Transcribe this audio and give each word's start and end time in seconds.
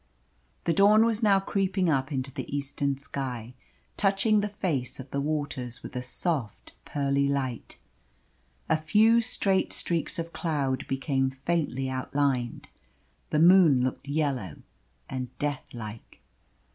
The 0.63 0.73
dawn 0.73 1.05
was 1.05 1.21
now 1.21 1.39
creeping 1.39 1.87
up 1.87 2.11
into 2.11 2.33
the 2.33 2.49
eastern 2.57 2.97
sky, 2.97 3.53
touching 3.97 4.39
the 4.39 4.49
face 4.49 4.99
of 4.99 5.11
the 5.11 5.21
waters 5.21 5.83
with 5.83 5.95
a 5.95 6.01
soft, 6.01 6.71
pearly 6.85 7.27
light. 7.29 7.77
A 8.67 8.77
few 8.77 9.21
straight 9.21 9.71
streaks 9.71 10.17
of 10.17 10.33
cloud 10.33 10.87
became 10.87 11.29
faintly 11.29 11.87
outlined. 11.87 12.67
The 13.29 13.37
moon 13.37 13.83
looked 13.83 14.07
yellow 14.07 14.63
and 15.07 15.29
deathlike. 15.37 16.19